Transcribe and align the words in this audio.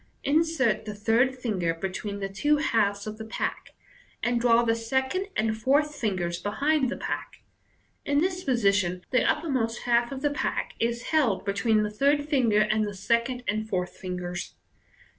Insert 0.23 0.85
the 0.85 0.95
third 0.95 1.35
finger 1.37 1.75
between 1.75 2.21
the 2.21 2.27
two 2.27 2.57
halves 2.57 3.05
of 3.05 3.19
the 3.19 3.23
pack, 3.23 3.75
and 4.23 4.41
draw 4.41 4.63
the 4.63 4.73
second 4.73 5.27
and 5.35 5.55
fourth 5.55 5.93
fingers 5.93 6.39
behind 6.39 6.89
the 6.89 6.97
pack. 6.97 7.43
In 8.03 8.17
this 8.19 8.43
position, 8.43 9.05
the 9.11 9.23
uppermost 9.23 9.83
half 9.83 10.11
of 10.11 10.23
the 10.23 10.31
pack 10.31 10.73
is 10.79 11.03
held 11.11 11.45
be 11.45 11.53
tween 11.53 11.83
the 11.83 11.91
third 11.91 12.27
finger 12.27 12.61
and 12.61 12.83
the 12.87 12.95
second 12.95 13.43
and 13.47 13.69
fourth 13.69 13.91
fin 13.95 14.17
gers. 14.17 14.55